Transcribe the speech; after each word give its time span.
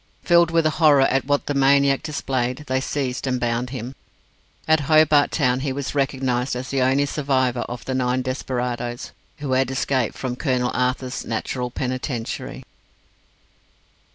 Filled 0.23 0.49
with 0.49 0.65
horror 0.65 1.01
at 1.01 1.25
what 1.25 1.45
the 1.45 1.53
maniac 1.53 2.01
displayed, 2.01 2.63
they 2.65 2.81
seized 2.81 3.27
and 3.27 3.39
bound 3.39 3.69
him. 3.69 3.93
At 4.67 4.79
Hobart 4.89 5.29
Town 5.29 5.59
he 5.59 5.71
was 5.71 5.93
recognized 5.93 6.55
as 6.55 6.69
the 6.71 6.81
only 6.81 7.05
survivor 7.05 7.59
of 7.69 7.85
the 7.85 7.93
nine 7.93 8.23
desperadoes 8.23 9.11
who 9.37 9.51
had 9.51 9.69
escaped 9.69 10.17
from 10.17 10.37
Colonel 10.37 10.71
Arthur's 10.73 11.23
"Natural 11.23 11.69
Penitentiary". 11.69 12.63